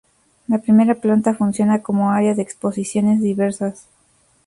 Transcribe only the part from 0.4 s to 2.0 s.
La primera planta funciona